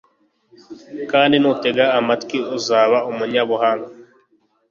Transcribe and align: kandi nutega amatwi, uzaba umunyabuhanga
kandi 1.11 1.35
nutega 1.41 1.85
amatwi, 1.99 2.37
uzaba 2.57 2.97
umunyabuhanga 3.11 3.89